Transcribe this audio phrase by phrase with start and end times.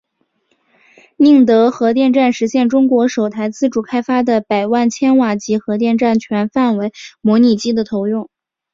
[1.15, 8.27] 宁德核电站实现中国首台自主开发的百万千瓦级核电站全范围模拟机的投用。